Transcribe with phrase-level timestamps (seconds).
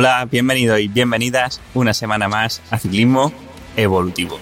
[0.00, 3.32] Hola, bienvenidos y bienvenidas una semana más a Ciclismo
[3.76, 4.38] Evolutivo.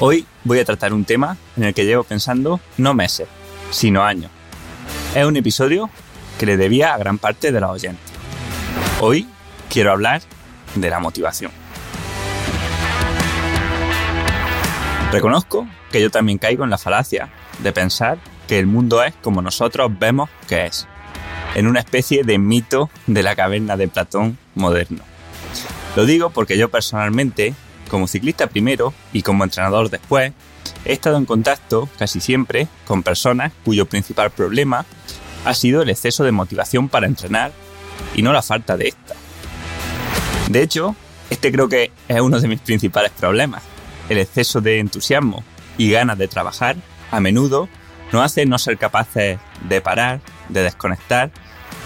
[0.00, 3.28] Hoy voy a tratar un tema en el que llevo pensando no meses,
[3.70, 4.32] sino años.
[5.14, 5.90] Es un episodio
[6.40, 8.12] que le debía a gran parte de los oyentes.
[9.00, 9.28] Hoy
[9.70, 10.20] quiero hablar
[10.74, 11.52] de la motivación.
[15.12, 17.28] Reconozco que yo también caigo en la falacia
[17.60, 18.18] de pensar
[18.48, 20.88] que el mundo es como nosotros vemos que es
[21.54, 25.00] en una especie de mito de la caverna de Platón moderno.
[25.96, 27.54] Lo digo porque yo personalmente,
[27.90, 30.32] como ciclista primero y como entrenador después,
[30.84, 34.84] he estado en contacto casi siempre con personas cuyo principal problema
[35.44, 37.52] ha sido el exceso de motivación para entrenar
[38.14, 39.14] y no la falta de esta.
[40.50, 40.94] De hecho,
[41.30, 43.62] este creo que es uno de mis principales problemas.
[44.08, 45.44] El exceso de entusiasmo
[45.76, 46.76] y ganas de trabajar
[47.10, 47.68] a menudo
[48.12, 49.38] nos hace no ser capaces
[49.68, 51.30] de parar, de desconectar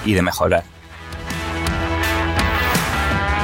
[0.05, 0.65] y de mejorar.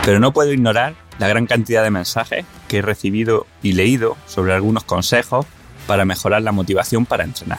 [0.05, 4.55] Pero no puedo ignorar la gran cantidad de mensajes que he recibido y leído sobre
[4.55, 5.47] algunos consejos
[5.87, 7.59] para mejorar la motivación para entrenar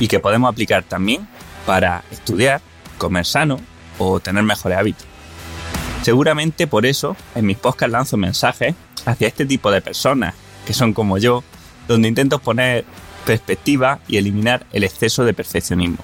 [0.00, 1.28] y que podemos aplicar también
[1.66, 2.60] para estudiar,
[2.98, 3.60] comer sano
[3.98, 5.06] o tener mejores hábitos.
[6.02, 8.74] Seguramente por eso en mis podcasts lanzo mensajes
[9.06, 10.34] hacia este tipo de personas
[10.66, 11.44] que son como yo,
[11.88, 12.84] donde intento poner
[13.24, 15.98] perspectiva y eliminar el exceso de perfeccionismo.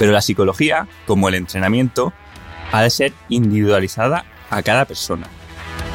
[0.00, 2.14] Pero la psicología, como el entrenamiento,
[2.72, 5.26] ha de ser individualizada a cada persona.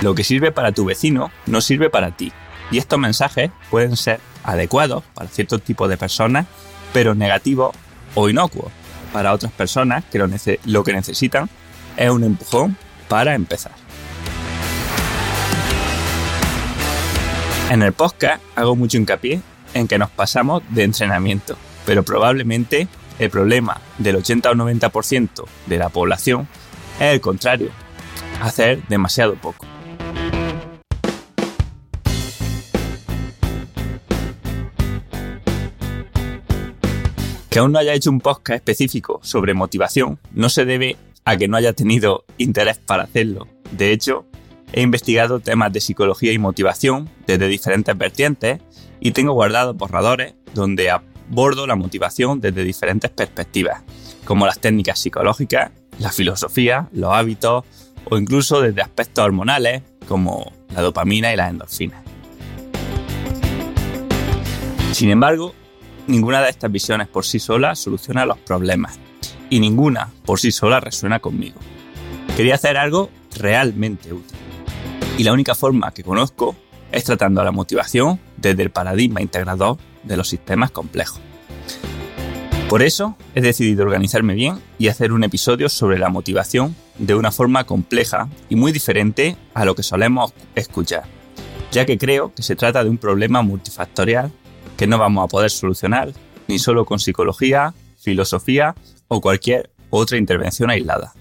[0.03, 2.31] Lo que sirve para tu vecino no sirve para ti.
[2.69, 6.45] Y estos mensajes pueden ser adecuados para cierto tipo de personas,
[6.93, 7.75] pero negativos
[8.13, 8.71] o inocuos
[9.11, 10.29] para otras personas que lo,
[10.65, 11.49] lo que necesitan
[11.97, 13.71] es un empujón para empezar.
[17.71, 19.41] En el podcast hago mucho hincapié
[19.73, 21.57] en que nos pasamos de entrenamiento,
[21.87, 22.87] pero probablemente
[23.19, 26.47] el problema del 80 o 90% de la población
[26.99, 27.69] es el contrario,
[28.41, 29.65] hacer demasiado poco.
[37.49, 41.47] Que aún no haya hecho un podcast específico sobre motivación no se debe a que
[41.47, 43.47] no haya tenido interés para hacerlo.
[43.71, 44.25] De hecho,
[44.73, 48.59] he investigado temas de psicología y motivación desde diferentes vertientes
[48.99, 50.91] y tengo guardados borradores donde
[51.29, 53.83] bordo la motivación desde diferentes perspectivas,
[54.25, 57.65] como las técnicas psicológicas, la filosofía, los hábitos
[58.09, 62.03] o incluso desde aspectos hormonales como la dopamina y las endorfinas.
[64.91, 65.53] Sin embargo,
[66.07, 68.99] ninguna de estas visiones por sí sola soluciona los problemas
[69.49, 71.59] y ninguna por sí sola resuena conmigo.
[72.37, 74.37] Quería hacer algo realmente útil.
[75.17, 76.55] Y la única forma que conozco
[76.91, 81.19] es tratando la motivación desde el paradigma integrador de los sistemas complejos.
[82.69, 87.31] Por eso he decidido organizarme bien y hacer un episodio sobre la motivación de una
[87.31, 91.03] forma compleja y muy diferente a lo que solemos escuchar,
[91.71, 94.31] ya que creo que se trata de un problema multifactorial
[94.77, 96.11] que no vamos a poder solucionar
[96.47, 98.75] ni solo con psicología, filosofía
[99.07, 101.13] o cualquier otra intervención aislada.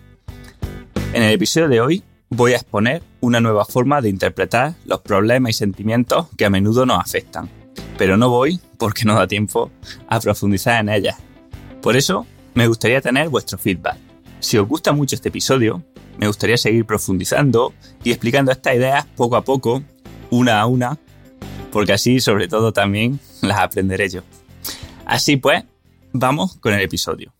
[1.12, 5.50] En el episodio de hoy voy a exponer una nueva forma de interpretar los problemas
[5.50, 7.63] y sentimientos que a menudo nos afectan
[7.98, 9.70] pero no voy porque no da tiempo
[10.08, 11.16] a profundizar en ellas.
[11.82, 13.96] Por eso, me gustaría tener vuestro feedback.
[14.40, 15.82] Si os gusta mucho este episodio,
[16.18, 19.82] me gustaría seguir profundizando y explicando estas ideas poco a poco,
[20.30, 20.98] una a una,
[21.72, 24.22] porque así sobre todo también las aprenderé yo.
[25.06, 25.64] Así pues,
[26.12, 27.32] vamos con el episodio.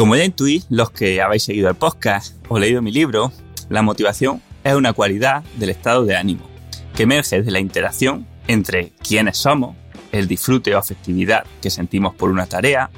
[0.00, 3.32] Como ya intuís, los que habéis seguido el podcast o leído mi libro,
[3.68, 6.48] la motivación es una cualidad del estado de ánimo
[6.96, 9.76] que emerge de la interacción entre quiénes somos,
[10.10, 12.88] el disfrute o afectividad que sentimos por una tarea,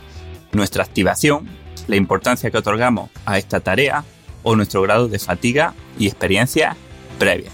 [0.52, 1.48] nuestra activación,
[1.88, 4.04] la importancia que otorgamos a esta tarea
[4.44, 6.76] o nuestro grado de fatiga y experiencia
[7.18, 7.50] previa.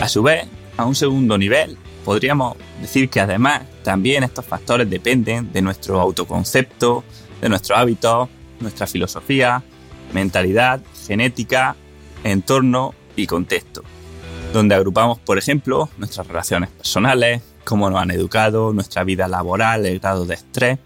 [0.00, 0.46] A su vez,
[0.78, 1.76] a un segundo nivel,
[2.06, 7.04] podríamos decir que además también estos factores dependen de nuestro autoconcepto,
[7.40, 8.28] de nuestros hábitos,
[8.60, 9.62] nuestra filosofía,
[10.12, 11.76] mentalidad, genética,
[12.24, 13.82] entorno y contexto,
[14.52, 20.00] donde agrupamos, por ejemplo, nuestras relaciones personales, cómo nos han educado, nuestra vida laboral, el
[20.00, 20.78] grado de estrés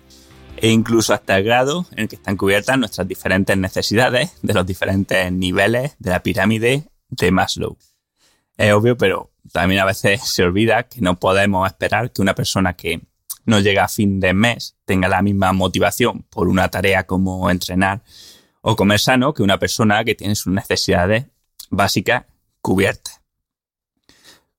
[0.57, 4.65] e incluso hasta el grado en el que están cubiertas nuestras diferentes necesidades de los
[4.65, 7.77] diferentes niveles de la pirámide de Maslow.
[8.57, 12.75] Es obvio, pero también a veces se olvida que no podemos esperar que una persona
[12.75, 13.03] que
[13.45, 18.03] no llega a fin de mes tenga la misma motivación por una tarea como entrenar
[18.61, 21.27] o comer sano que una persona que tiene sus necesidades
[21.71, 22.25] básicas
[22.61, 23.21] cubiertas.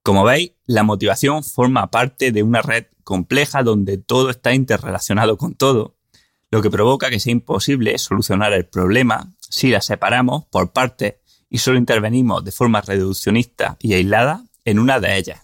[0.04, 5.56] Como veis, la motivación forma parte de una red compleja donde todo está interrelacionado con
[5.56, 5.96] todo,
[6.52, 11.16] lo que provoca que sea imposible solucionar el problema si la separamos por partes
[11.50, 15.42] y solo intervenimos de forma reduccionista y aislada en una de ellas.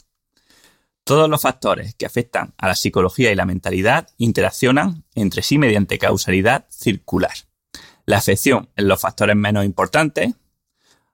[1.11, 5.99] Todos los factores que afectan a la psicología y la mentalidad interaccionan entre sí mediante
[5.99, 7.33] causalidad circular.
[8.05, 10.35] La afección en los factores menos importantes,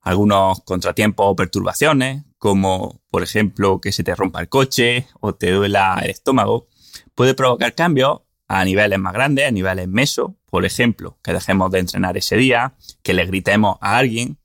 [0.02, 5.50] algunos contratiempos o perturbaciones, como por ejemplo que se te rompa el coche o te
[5.50, 6.68] duela el estómago,
[7.16, 11.80] puede provocar cambios a niveles más grandes, a niveles meso, por ejemplo, que dejemos de
[11.80, 14.38] entrenar ese día, que le gritemos a alguien,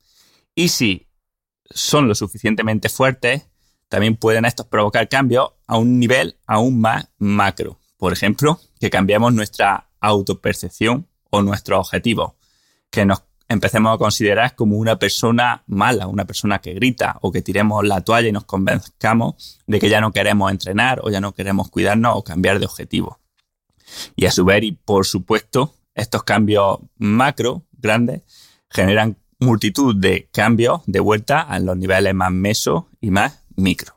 [0.55, 1.09] y si
[1.75, 3.52] son lo suficientemente fuertes,
[3.93, 7.79] también pueden estos provocar cambios a un nivel aún más macro.
[7.99, 12.33] Por ejemplo, que cambiemos nuestra autopercepción o nuestros objetivos,
[12.91, 17.43] que nos empecemos a considerar como una persona mala, una persona que grita, o que
[17.43, 21.35] tiremos la toalla y nos convenzcamos de que ya no queremos entrenar o ya no
[21.35, 23.21] queremos cuidarnos o cambiar de objetivo.
[24.17, 28.23] Y a su vez, y por supuesto, estos cambios macro grandes
[28.71, 33.95] generan multitud de cambios de vuelta a los niveles más meso y más micro.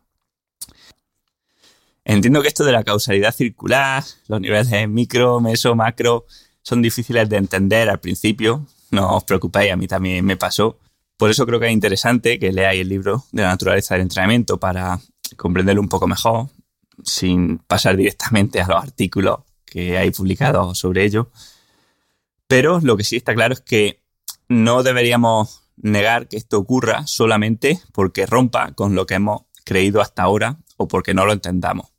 [2.04, 6.25] Entiendo que esto de la causalidad circular, los niveles micro, meso, macro,
[6.62, 8.66] son difíciles de entender al principio.
[8.92, 10.78] No os preocupéis, a mí también me pasó.
[11.18, 14.60] Por eso creo que es interesante que leáis el libro de la naturaleza del entrenamiento
[14.60, 15.00] para
[15.38, 16.50] comprenderlo un poco mejor,
[17.04, 21.31] sin pasar directamente a los artículos que hay publicados sobre ello.
[22.48, 24.02] Pero lo que sí está claro es que
[24.48, 30.24] no deberíamos negar que esto ocurra solamente porque rompa con lo que hemos creído hasta
[30.24, 31.95] ahora o porque no lo entendamos.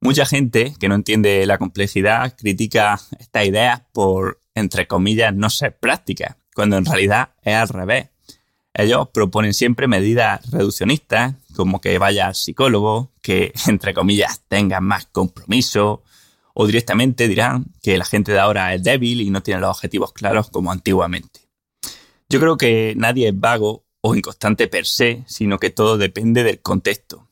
[0.00, 5.78] Mucha gente que no entiende la complejidad critica estas ideas por, entre comillas, no ser
[5.78, 8.08] prácticas, cuando en realidad es al revés.
[8.72, 15.04] Ellos proponen siempre medidas reduccionistas, como que vaya al psicólogo, que, entre comillas, tenga más
[15.06, 16.02] compromiso,
[16.54, 20.12] o directamente dirán que la gente de ahora es débil y no tiene los objetivos
[20.12, 21.49] claros como antiguamente.
[22.32, 26.62] Yo creo que nadie es vago o inconstante per se, sino que todo depende del
[26.62, 27.28] contexto.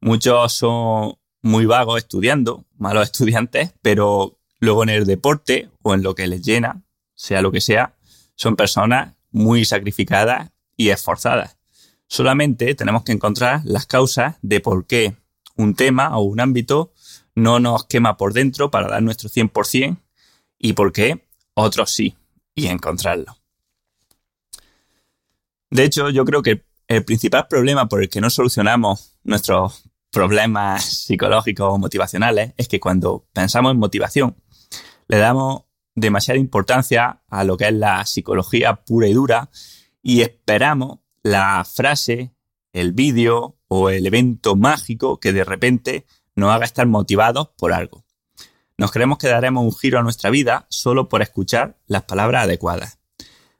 [0.00, 6.14] Muchos son muy vagos estudiando, malos estudiantes, pero luego en el deporte o en lo
[6.14, 6.84] que les llena,
[7.16, 7.96] sea lo que sea,
[8.36, 11.58] son personas muy sacrificadas y esforzadas.
[12.06, 15.16] Solamente tenemos que encontrar las causas de por qué
[15.56, 16.92] un tema o un ámbito
[17.34, 19.96] no nos quema por dentro para dar nuestro 100%
[20.60, 22.14] y por qué otros sí,
[22.54, 23.41] y encontrarlo.
[25.72, 30.84] De hecho, yo creo que el principal problema por el que no solucionamos nuestros problemas
[30.84, 34.36] psicológicos o motivacionales es que cuando pensamos en motivación,
[35.08, 35.62] le damos
[35.94, 39.48] demasiada importancia a lo que es la psicología pura y dura
[40.02, 42.34] y esperamos la frase,
[42.74, 46.04] el vídeo o el evento mágico que de repente
[46.36, 48.04] nos haga estar motivados por algo.
[48.76, 52.98] Nos creemos que daremos un giro a nuestra vida solo por escuchar las palabras adecuadas.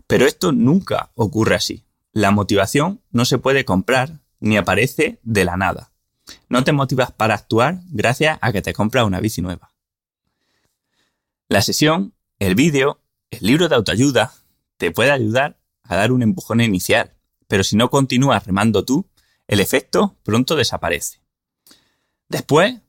[0.07, 1.87] Pero esto nunca ocurre así.
[2.13, 5.93] La motivación no se puede comprar ni aparece de la nada.
[6.49, 9.73] No te motivas para actuar gracias a que te compras una bici nueva.
[11.49, 14.33] La sesión, el vídeo, el libro de autoayuda
[14.77, 17.15] te puede ayudar a dar un empujón inicial,
[17.49, 19.09] pero si no continúas remando tú,
[19.49, 21.21] el efecto pronto desaparece.
[22.29, 22.81] Después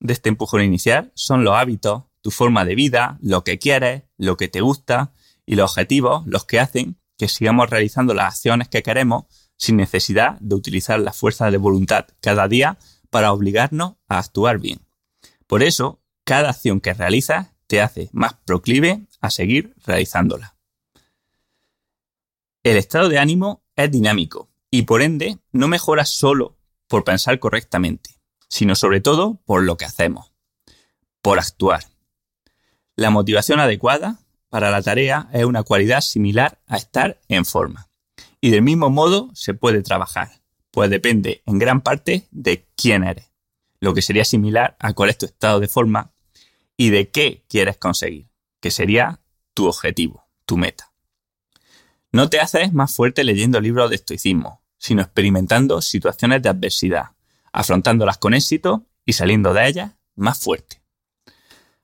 [0.00, 4.36] de este empujón inicial son los hábitos, tu forma de vida, lo que quieres, lo
[4.36, 5.12] que te gusta
[5.46, 9.24] y los objetivos los que hacen que sigamos realizando las acciones que queremos
[9.56, 12.78] sin necesidad de utilizar la fuerza de voluntad cada día
[13.10, 14.80] para obligarnos a actuar bien.
[15.46, 20.56] Por eso, cada acción que realizas te hace más proclive a seguir realizándola.
[22.62, 26.58] El estado de ánimo es dinámico y por ende no mejora solo
[26.88, 28.10] por pensar correctamente,
[28.48, 30.32] sino sobre todo por lo que hacemos,
[31.22, 31.84] por actuar.
[32.96, 37.88] La motivación adecuada para la tarea es una cualidad similar a estar en forma.
[38.40, 40.30] Y del mismo modo se puede trabajar,
[40.70, 43.30] pues depende en gran parte de quién eres,
[43.80, 46.12] lo que sería similar a cuál es tu estado de forma
[46.76, 48.28] y de qué quieres conseguir,
[48.60, 49.20] que sería
[49.54, 50.92] tu objetivo, tu meta.
[52.12, 57.10] No te haces más fuerte leyendo libros de estoicismo, sino experimentando situaciones de adversidad,
[57.52, 60.82] afrontándolas con éxito y saliendo de ellas más fuerte.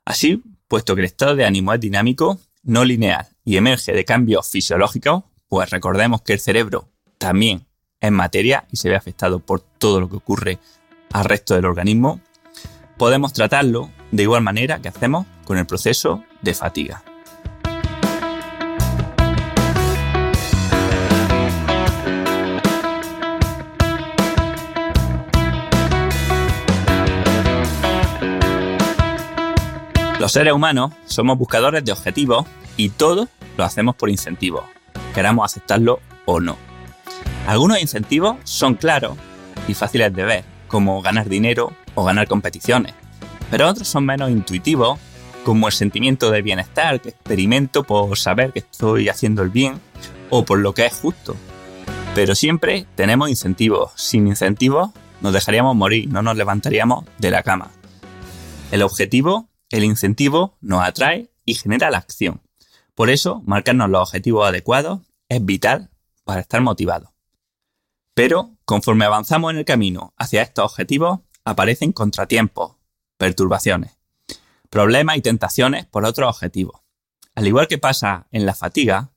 [0.05, 4.51] Así, puesto que el estado de ánimo es dinámico, no lineal y emerge de cambios
[4.51, 6.89] fisiológicos, pues recordemos que el cerebro
[7.19, 7.67] también
[8.01, 10.59] es materia y se ve afectado por todo lo que ocurre
[11.13, 12.21] al resto del organismo,
[12.97, 17.03] podemos tratarlo de igual manera que hacemos con el proceso de fatiga.
[30.23, 33.27] Los seres humanos somos buscadores de objetivos y todo
[33.57, 34.63] lo hacemos por incentivos,
[35.17, 36.57] queramos aceptarlo o no.
[37.49, 39.19] Algunos incentivos son claros
[39.67, 42.95] y fáciles de ver, como ganar dinero o ganar competiciones,
[43.51, 45.01] pero otros son menos intuitivos,
[45.45, 49.81] como el sentimiento de bienestar que experimento por saber que estoy haciendo el bien
[50.31, 51.35] o por lo que es justo.
[52.15, 53.91] Pero siempre tenemos incentivos.
[53.97, 57.73] Sin incentivos nos dejaríamos morir, no nos levantaríamos de la cama.
[58.71, 62.41] El objetivo, el incentivo, nos atrae y genera la acción.
[62.95, 65.91] Por eso, marcarnos los objetivos adecuados es vital
[66.25, 67.11] para estar motivados.
[68.15, 72.77] Pero, conforme avanzamos en el camino hacia estos objetivos, aparecen contratiempos,
[73.17, 73.97] perturbaciones,
[74.69, 76.83] problemas y tentaciones por otros objetivos.
[77.35, 79.11] Al igual que pasa en la fatiga,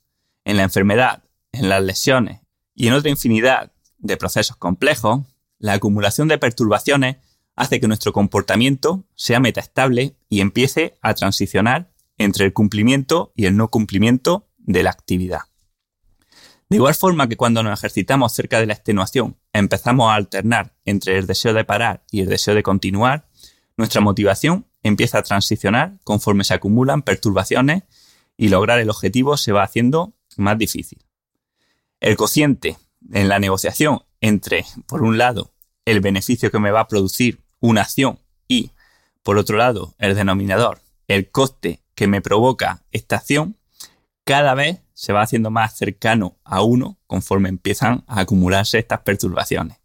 [0.46, 2.42] en la enfermedad, en las lesiones
[2.74, 5.22] y en otra infinidad de procesos complejos,
[5.60, 7.18] la acumulación de perturbaciones
[7.56, 13.58] hace que nuestro comportamiento sea metaestable y empiece a transicionar entre el cumplimiento y el
[13.58, 15.42] no cumplimiento de la actividad.
[16.70, 21.18] De igual forma que cuando nos ejercitamos cerca de la extenuación empezamos a alternar entre
[21.18, 23.30] el deseo de parar y el deseo de continuar,
[23.78, 27.84] nuestra motivación empieza a transicionar conforme se acumulan perturbaciones
[28.38, 31.00] y lograr el objetivo se va haciendo más difícil.
[32.00, 32.78] El cociente
[33.12, 35.54] en la negociación entre, por un lado,
[35.86, 38.72] el beneficio que me va a producir una acción y,
[39.24, 43.58] por otro lado, el denominador, el coste que me provoca esta acción,
[44.24, 49.78] cada vez se va haciendo más cercano a uno conforme empiezan a acumularse estas perturbaciones.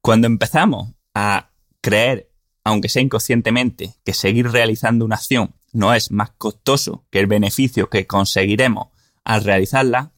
[0.00, 2.30] Cuando empezamos a creer,
[2.64, 7.88] aunque sea inconscientemente, que seguir realizando una acción no es más costoso que el beneficio
[7.88, 8.88] que conseguiremos
[9.24, 10.12] al realizarla,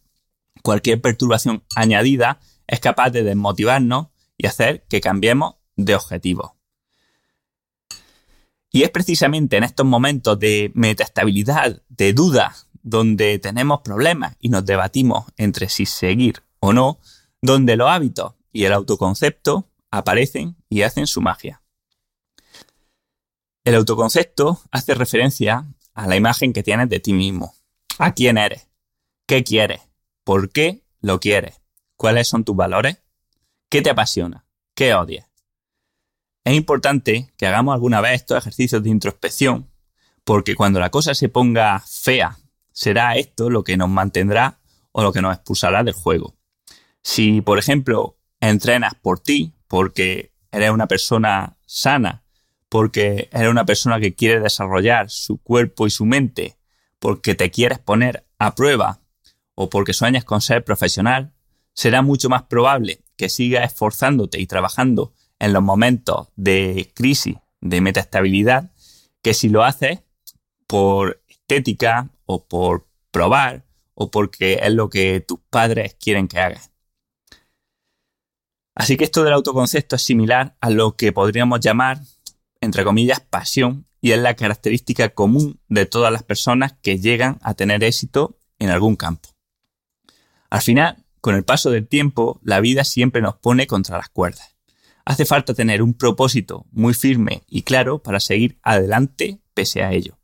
[0.63, 6.57] cualquier perturbación añadida es capaz de desmotivarnos y hacer que cambiemos de objetivo.
[8.75, 14.67] Y es precisamente en estos momentos de metaestabilidad, de duda, donde tenemos problemas y nos
[14.67, 16.99] debatimos entre si seguir o no,
[17.41, 21.63] donde los hábitos y el autoconcepto aparecen y hacen su magia.
[23.63, 27.55] El autoconcepto hace referencia a la imagen que tienes de ti mismo,
[28.01, 28.69] a quién eres,
[29.29, 29.83] qué quieres,
[30.25, 31.61] por qué lo quieres,
[31.97, 32.99] cuáles son tus valores,
[33.71, 35.29] qué te apasiona, qué odias.
[36.45, 39.71] Es importante que hagamos alguna vez estos ejercicios de introspección,
[40.25, 42.39] porque cuando la cosa se ponga fea
[42.71, 44.59] será esto lo que nos mantendrá
[44.93, 46.37] o lo que nos expulsará del juego.
[47.03, 52.25] Si, por ejemplo, entrenas por ti, porque eres una persona sana,
[52.69, 56.59] porque eres una persona que quiere desarrollar su cuerpo y su mente,
[56.99, 59.01] porque te quieres poner a prueba
[59.55, 61.33] o porque sueñas con ser profesional,
[61.73, 67.81] será mucho más probable que sigas esforzándote y trabajando en los momentos de crisis, de
[67.81, 68.73] metaestabilidad,
[69.23, 70.01] que si lo haces
[70.67, 73.65] por estética o por probar
[73.95, 76.71] o porque es lo que tus padres quieren que hagas.
[78.75, 82.01] Así que esto del autoconcepto es similar a lo que podríamos llamar,
[82.61, 87.55] entre comillas, pasión y es la característica común de todas las personas que llegan a
[87.55, 89.31] tener éxito en algún campo.
[90.51, 94.54] Al final, con el paso del tiempo, la vida siempre nos pone contra las cuerdas.
[95.05, 100.19] Hace falta tener un propósito muy firme y claro para seguir adelante pese a ello.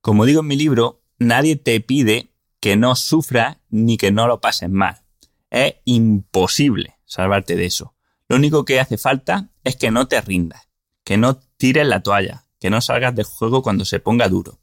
[0.00, 4.40] Como digo en mi libro, nadie te pide que no sufras ni que no lo
[4.40, 5.02] pases mal.
[5.50, 7.94] Es imposible salvarte de eso.
[8.28, 10.68] Lo único que hace falta es que no te rindas,
[11.04, 14.60] que no tires la toalla, que no salgas del juego cuando se ponga duro.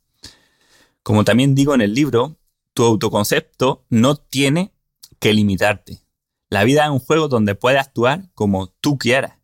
[1.03, 2.37] Como también digo en el libro,
[2.73, 4.73] tu autoconcepto no tiene
[5.19, 6.01] que limitarte.
[6.49, 9.38] La vida es un juego donde puedes actuar como tú quieras.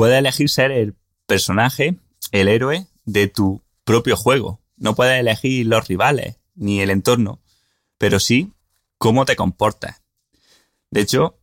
[0.00, 1.94] Puedes elegir ser el personaje,
[2.32, 4.62] el héroe de tu propio juego.
[4.78, 7.42] No puedes elegir los rivales, ni el entorno,
[7.98, 8.50] pero sí
[8.96, 10.00] cómo te comportas.
[10.90, 11.38] De hecho,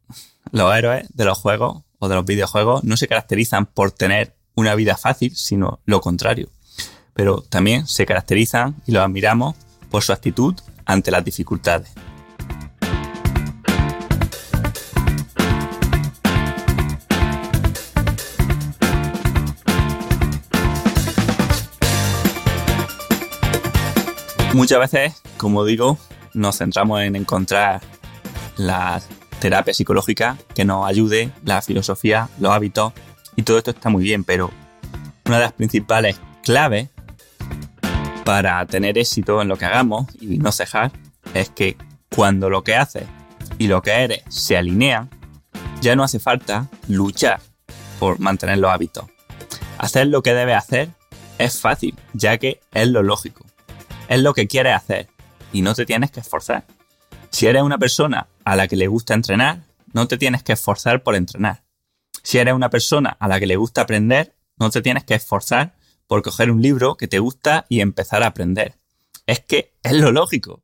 [0.50, 4.74] los héroes de los juegos o de los videojuegos no se caracterizan por tener una
[4.74, 6.50] vida fácil, sino lo contrario.
[7.14, 9.56] Pero también se caracterizan y los admiramos
[9.92, 11.92] por su actitud ante las dificultades.
[24.58, 26.00] Muchas veces, como digo,
[26.34, 27.80] nos centramos en encontrar
[28.56, 29.00] la
[29.38, 32.92] terapia psicológica que nos ayude, la filosofía, los hábitos,
[33.36, 34.50] y todo esto está muy bien, pero
[35.28, 36.90] una de las principales claves
[38.26, 40.92] para tener éxito en lo que hagamos y no cejar
[41.36, 41.78] es que
[42.10, 43.06] cuando lo que haces
[43.60, 45.12] y lo que eres se alinean,
[45.82, 47.42] ya no hace falta luchar
[48.00, 49.06] por mantener los hábitos.
[49.78, 50.90] Hacer lo que debes hacer
[51.38, 53.46] Es fácil, ya que es lo lógico.
[54.08, 55.10] Es lo que quieres hacer
[55.52, 56.66] y no te tienes que esforzar.
[57.30, 61.04] Si eres una persona a la que le gusta entrenar, no te tienes que esforzar
[61.04, 61.64] por entrenar.
[62.24, 65.76] Si eres una persona a la que le gusta aprender, no te tienes que esforzar
[66.08, 68.76] por coger un libro que te gusta y empezar a aprender.
[69.26, 70.64] Es que es lo lógico.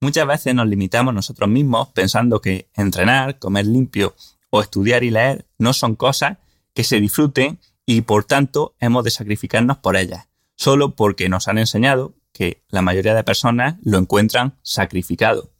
[0.00, 4.14] Muchas veces nos limitamos nosotros mismos pensando que entrenar, comer limpio
[4.48, 6.38] o estudiar y leer no son cosas
[6.74, 11.58] que se disfruten y por tanto hemos de sacrificarnos por ellas, solo porque nos han
[11.58, 15.52] enseñado que la mayoría de personas lo encuentran sacrificado.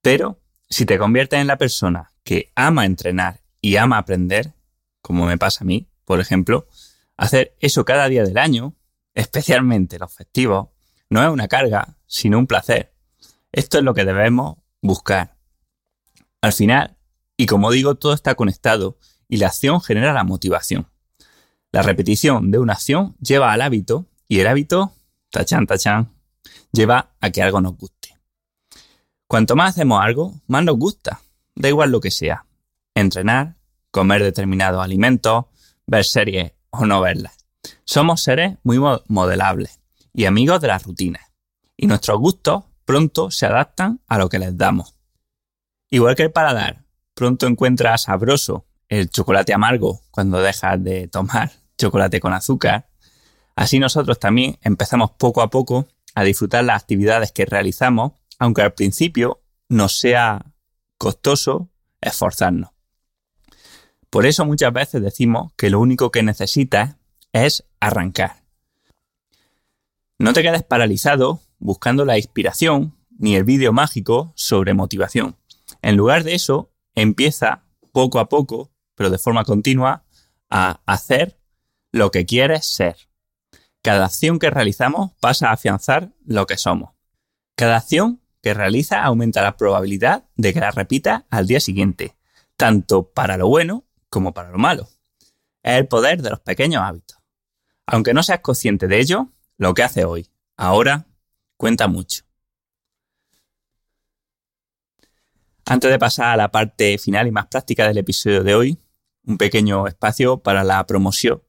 [0.00, 0.40] Pero
[0.70, 4.54] si te conviertes en la persona que ama entrenar y ama aprender,
[5.02, 6.68] como me pasa a mí, por ejemplo,
[7.16, 8.76] hacer eso cada día del año,
[9.12, 10.68] especialmente los festivos,
[11.10, 12.94] no es una carga, sino un placer.
[13.50, 15.36] Esto es lo que debemos buscar.
[16.42, 16.96] Al final,
[17.36, 20.86] y como digo, todo está conectado y la acción genera la motivación.
[21.72, 24.92] La repetición de una acción lleva al hábito y el hábito,
[25.34, 26.14] tachan, tachan,
[26.70, 28.16] lleva a que algo nos guste.
[29.26, 31.20] Cuanto más hacemos algo, más nos gusta,
[31.56, 32.46] da igual lo que sea.
[32.94, 33.56] Entrenar,
[33.90, 35.46] comer determinados alimentos,
[35.88, 37.36] ver series o no verlas.
[37.84, 39.80] Somos seres muy modelables
[40.12, 41.32] y amigos de las rutinas.
[41.76, 44.94] Y nuestros gustos pronto se adaptan a lo que les damos.
[45.90, 52.20] Igual que el paladar, pronto encuentra sabroso el chocolate amargo cuando dejas de tomar chocolate
[52.20, 52.88] con azúcar,
[53.56, 58.74] así nosotros también empezamos poco a poco a disfrutar las actividades que realizamos, aunque al
[58.74, 60.52] principio nos sea
[60.98, 61.70] costoso
[62.00, 62.70] esforzarnos.
[64.10, 66.96] Por eso muchas veces decimos que lo único que necesitas
[67.32, 68.44] es arrancar.
[70.18, 75.36] No te quedes paralizado buscando la inspiración ni el vídeo mágico sobre motivación.
[75.82, 80.04] En lugar de eso, empieza poco a poco, pero de forma continua,
[80.50, 81.40] a hacer
[81.90, 82.96] lo que quieres ser.
[83.84, 86.94] Cada acción que realizamos pasa a afianzar lo que somos.
[87.54, 92.16] Cada acción que realiza aumenta la probabilidad de que la repita al día siguiente,
[92.56, 94.88] tanto para lo bueno como para lo malo.
[95.62, 97.18] Es el poder de los pequeños hábitos.
[97.84, 101.04] Aunque no seas consciente de ello, lo que hace hoy, ahora,
[101.58, 102.24] cuenta mucho.
[105.66, 108.78] Antes de pasar a la parte final y más práctica del episodio de hoy,
[109.26, 111.42] un pequeño espacio para la promoción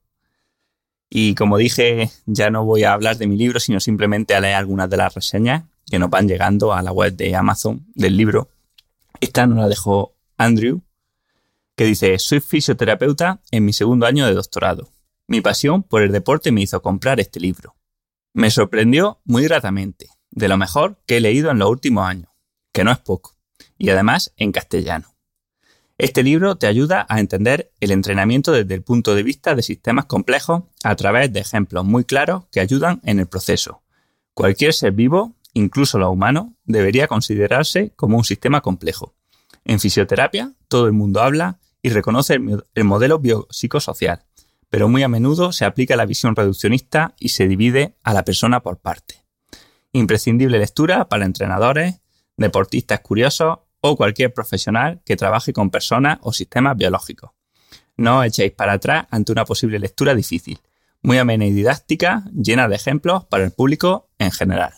[1.10, 4.56] y como dije, ya no voy a hablar de mi libro, sino simplemente a leer
[4.56, 8.50] algunas de las reseñas que nos van llegando a la web de Amazon del libro.
[9.20, 10.82] Esta nos la dejó Andrew,
[11.76, 14.89] que dice, soy fisioterapeuta en mi segundo año de doctorado.
[15.28, 17.76] Mi pasión por el deporte me hizo comprar este libro.
[18.34, 22.30] Me sorprendió muy gratamente, de lo mejor que he leído en los últimos años,
[22.74, 23.36] que no es poco,
[23.78, 25.14] y además en castellano.
[25.98, 30.06] Este libro te ayuda a entender el entrenamiento desde el punto de vista de sistemas
[30.06, 33.82] complejos a través de ejemplos muy claros que ayudan en el proceso.
[34.34, 39.14] Cualquier ser vivo, incluso los humanos, debería considerarse como un sistema complejo.
[39.64, 44.26] En fisioterapia, todo el mundo habla y reconoce el, modelo biopsicosocial,
[44.70, 48.60] pero muy a menudo se aplica la visión reduccionista y se divide a la persona
[48.60, 49.24] por parte.
[49.94, 52.02] Imprescindible lectura para entrenadores,
[52.36, 57.32] deportistas curiosos o cualquier profesional que trabaje con personas o sistemas biológicos.
[57.98, 60.60] No os echéis para atrás ante una posible lectura difícil,
[61.02, 64.74] muy amena y didáctica, llena de ejemplos para el público en general.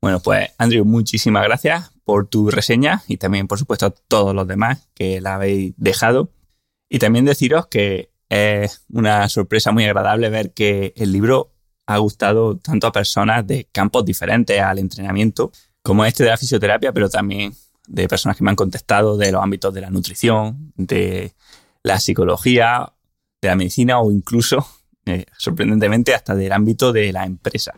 [0.00, 4.46] Bueno, pues Andrew, muchísimas gracias por tu reseña y también, por supuesto, a todos los
[4.46, 6.32] demás que la habéis dejado.
[6.88, 11.52] Y también deciros que es una sorpresa muy agradable ver que el libro
[11.86, 15.50] ha gustado tanto a personas de campos diferentes al entrenamiento,
[15.82, 17.52] como este de la fisioterapia, pero también
[17.90, 21.32] de personas que me han contestado de los ámbitos de la nutrición, de
[21.82, 22.92] la psicología,
[23.42, 24.64] de la medicina o incluso,
[25.06, 27.74] eh, sorprendentemente, hasta del ámbito de la empresa.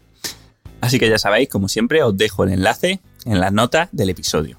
[0.82, 4.58] Así que ya sabéis, como siempre, os dejo el enlace en las notas del episodio.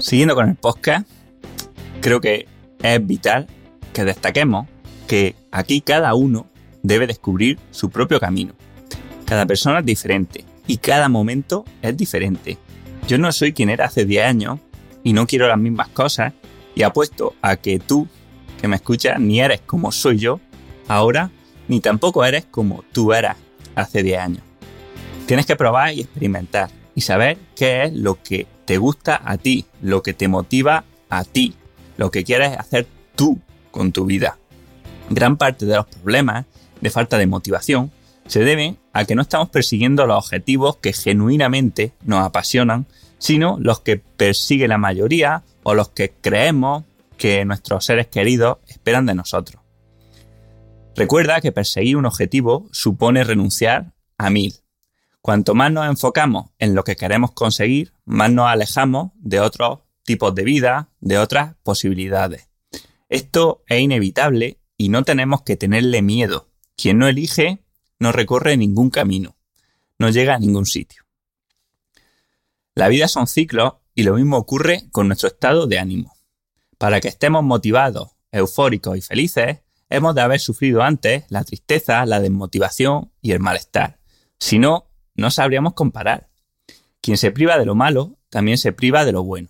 [0.00, 1.08] Siguiendo con el podcast,
[2.00, 2.48] creo que
[2.82, 3.48] es vital
[3.96, 4.66] que destaquemos
[5.08, 6.46] que aquí cada uno
[6.82, 8.52] debe descubrir su propio camino.
[9.24, 12.58] Cada persona es diferente y cada momento es diferente.
[13.08, 14.60] Yo no soy quien era hace 10 años
[15.02, 16.34] y no quiero las mismas cosas
[16.74, 18.06] y apuesto a que tú,
[18.60, 20.40] que me escuchas, ni eres como soy yo
[20.88, 21.30] ahora,
[21.66, 23.38] ni tampoco eres como tú eras
[23.76, 24.42] hace 10 años.
[25.24, 29.64] Tienes que probar y experimentar y saber qué es lo que te gusta a ti,
[29.80, 31.54] lo que te motiva a ti,
[31.96, 33.40] lo que quieres hacer tú
[33.76, 34.38] con tu vida.
[35.10, 36.46] Gran parte de los problemas
[36.80, 37.92] de falta de motivación
[38.26, 42.86] Se debe a que no estamos persiguiendo los objetivos que genuinamente nos apasionan,
[43.18, 46.82] sino los que persigue la mayoría o los que creemos
[47.16, 49.62] que nuestros seres queridos esperan de nosotros.
[50.96, 54.54] Recuerda que perseguir un objetivo supone renunciar a mil.
[55.20, 60.34] Cuanto más nos enfocamos en lo que queremos conseguir, más nos alejamos de otros tipos
[60.34, 62.45] de vida, de otras posibilidades.
[63.08, 66.50] Esto es inevitable y no tenemos que tenerle miedo.
[66.76, 67.64] Quien no elige
[67.98, 69.36] no recorre ningún camino,
[69.98, 71.04] no llega a ningún sitio.
[72.74, 76.14] La vida son ciclos y lo mismo ocurre con nuestro estado de ánimo.
[76.76, 82.20] Para que estemos motivados, eufóricos y felices, hemos de haber sufrido antes la tristeza, la
[82.20, 83.98] desmotivación y el malestar.
[84.38, 86.28] Si no, no sabríamos comparar.
[87.00, 89.48] Quien se priva de lo malo, también se priva de lo bueno.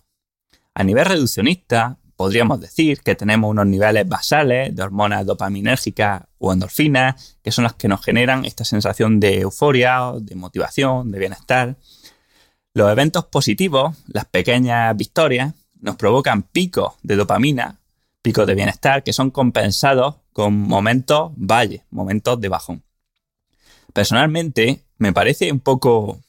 [0.73, 7.37] A nivel reduccionista, podríamos decir que tenemos unos niveles basales de hormonas dopaminérgicas o endorfinas,
[7.43, 11.77] que son las que nos generan esta sensación de euforia, de motivación, de bienestar.
[12.73, 17.79] Los eventos positivos, las pequeñas victorias, nos provocan picos de dopamina,
[18.23, 22.83] picos de bienestar, que son compensados con momentos valle, momentos de bajón.
[23.93, 26.19] Personalmente, me parece un poco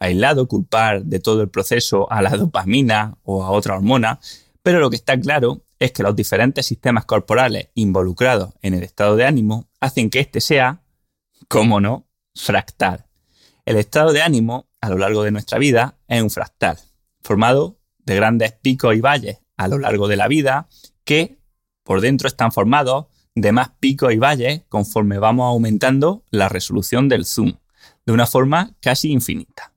[0.00, 4.18] aislado culpar de todo el proceso a la dopamina o a otra hormona,
[4.62, 9.16] pero lo que está claro es que los diferentes sistemas corporales involucrados en el estado
[9.16, 10.82] de ánimo hacen que éste sea,
[11.48, 13.06] como no, fractal.
[13.64, 16.78] El estado de ánimo a lo largo de nuestra vida es un fractal,
[17.20, 20.68] formado de grandes picos y valles a lo largo de la vida
[21.04, 21.38] que
[21.82, 27.24] por dentro están formados de más picos y valles conforme vamos aumentando la resolución del
[27.24, 27.54] zoom,
[28.06, 29.71] de una forma casi infinita.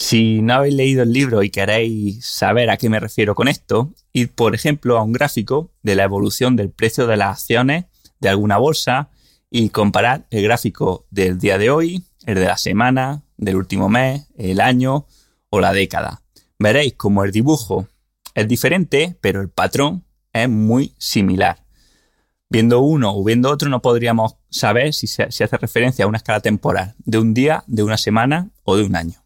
[0.00, 3.92] Si no habéis leído el libro y queréis saber a qué me refiero con esto,
[4.14, 7.84] id por ejemplo a un gráfico de la evolución del precio de las acciones
[8.18, 9.10] de alguna bolsa
[9.50, 14.26] y comparad el gráfico del día de hoy, el de la semana, del último mes,
[14.38, 15.06] el año
[15.50, 16.22] o la década.
[16.58, 17.86] Veréis como el dibujo
[18.34, 21.66] es diferente, pero el patrón es muy similar.
[22.48, 26.16] Viendo uno o viendo otro no podríamos saber si se, si hace referencia a una
[26.16, 29.22] escala temporal de un día, de una semana o de un año.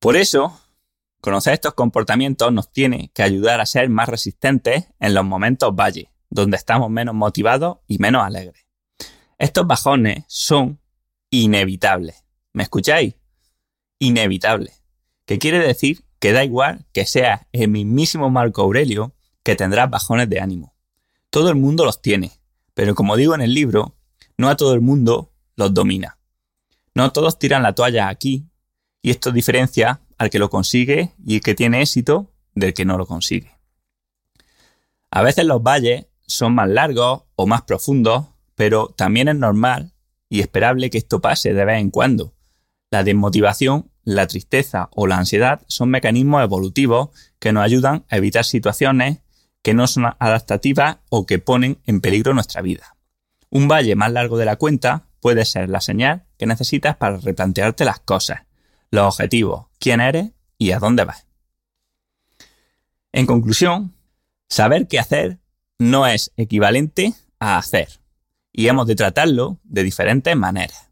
[0.00, 0.58] Por eso,
[1.20, 6.10] conocer estos comportamientos nos tiene que ayudar a ser más resistentes en los momentos valle,
[6.30, 8.64] donde estamos menos motivados y menos alegres.
[9.36, 10.80] Estos bajones son
[11.28, 12.24] inevitables.
[12.54, 13.14] ¿Me escucháis?
[13.98, 14.82] Inevitables.
[15.26, 16.02] ¿Qué quiere decir?
[16.18, 20.74] Que da igual que sea el mismísimo Marco Aurelio que tendrá bajones de ánimo.
[21.28, 22.32] Todo el mundo los tiene,
[22.72, 23.96] pero como digo en el libro,
[24.38, 26.18] no a todo el mundo los domina.
[26.94, 28.49] No todos tiran la toalla aquí
[29.02, 32.98] y esto diferencia al que lo consigue y el que tiene éxito del que no
[32.98, 33.56] lo consigue.
[35.10, 39.92] A veces los valles son más largos o más profundos, pero también es normal
[40.28, 42.34] y esperable que esto pase de vez en cuando.
[42.90, 48.44] La desmotivación, la tristeza o la ansiedad son mecanismos evolutivos que nos ayudan a evitar
[48.44, 49.20] situaciones
[49.62, 52.96] que no son adaptativas o que ponen en peligro nuestra vida.
[53.50, 57.84] Un valle más largo de la cuenta puede ser la señal que necesitas para replantearte
[57.84, 58.42] las cosas
[58.90, 61.26] los objetivos, quién eres y a dónde vas.
[63.12, 63.94] En conclusión,
[64.48, 65.38] saber qué hacer
[65.78, 68.00] no es equivalente a hacer
[68.52, 70.90] y hemos de tratarlo de diferentes maneras.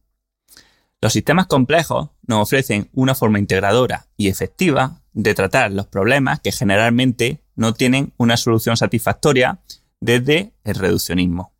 [1.00, 6.50] Los sistemas complejos nos ofrecen una forma integradora y efectiva de tratar los problemas que
[6.50, 9.60] generalmente no tienen una solución satisfactoria
[10.00, 11.52] desde el reduccionismo.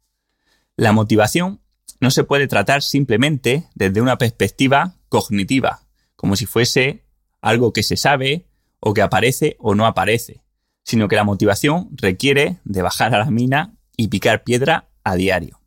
[0.77, 1.61] La motivación
[2.01, 5.83] no se puede tratar simplemente desde una perspectiva cognitiva,
[6.19, 7.05] como si fuese
[7.41, 8.49] algo que se sabe
[8.81, 10.43] o que aparece o no aparece,
[10.83, 15.61] sino que la motivación requiere de bajar a la mina y picar piedra a diario.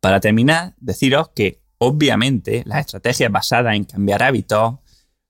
[0.00, 4.80] Para terminar, deciros que obviamente las estrategias basadas en cambiar hábitos,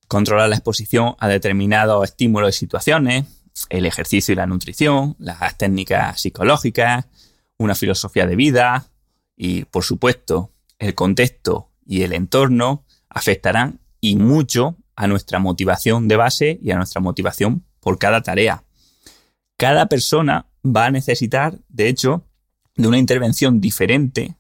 [0.09, 3.27] controlar la exposición a determinados estímulos y situaciones,
[3.69, 7.07] el ejercicio y la nutrición, las técnicas psicológicas,
[7.57, 8.91] una filosofía de vida
[9.37, 12.86] y, por supuesto, el contexto y el entorno
[13.17, 18.65] afectarán y mucho a nuestra motivación de base y a nuestra motivación por cada tarea.
[19.57, 22.27] Cada persona va a necesitar, de hecho,
[22.75, 24.37] de una intervención diferente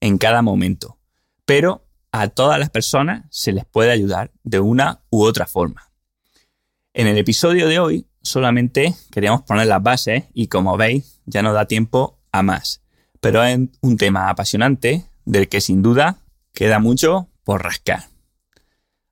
[0.00, 0.98] en cada momento,
[1.44, 5.92] pero a todas las personas se les puede ayudar de una u otra forma.
[6.94, 11.52] En el episodio de hoy solamente queríamos poner las bases y como veis ya no
[11.52, 12.82] da tiempo a más,
[13.20, 16.18] pero es un tema apasionante del que sin duda
[16.52, 18.04] queda mucho por rascar.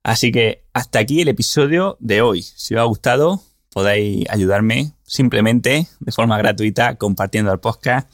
[0.03, 2.42] Así que hasta aquí el episodio de hoy.
[2.42, 3.40] Si os ha gustado,
[3.72, 8.07] podéis ayudarme simplemente de forma gratuita compartiendo el podcast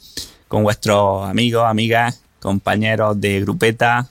[0.47, 4.07] con vuestros amigos, amigas, compañeros de grupeta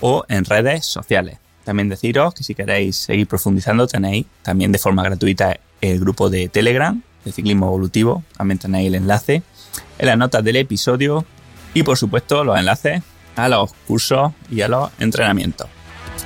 [0.00, 1.36] o en redes sociales.
[1.62, 6.48] También deciros que si queréis seguir profundizando tenéis también de forma gratuita el grupo de
[6.48, 8.24] Telegram de Ciclismo Evolutivo.
[8.34, 9.42] También tenéis el enlace
[9.98, 11.26] en las notas del episodio
[11.74, 13.02] y por supuesto los enlaces
[13.36, 15.68] a los cursos y a los entrenamientos.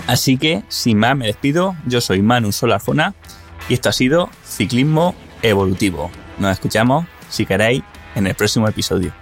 [0.07, 1.77] Así que, sin más, me despido.
[1.87, 3.15] Yo soy Manu Solarfona
[3.69, 6.11] y esto ha sido Ciclismo Evolutivo.
[6.39, 7.83] Nos escuchamos, si queréis,
[8.15, 9.13] en el próximo episodio.